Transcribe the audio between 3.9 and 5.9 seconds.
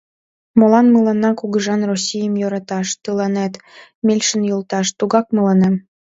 Мельшин йолташ, тугак мыланем?